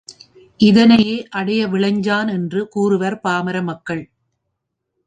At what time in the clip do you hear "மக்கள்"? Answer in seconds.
3.63-4.03